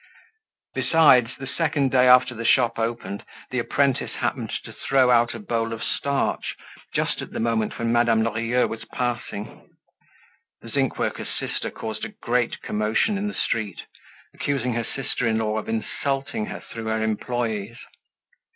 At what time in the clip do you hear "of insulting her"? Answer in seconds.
15.59-16.61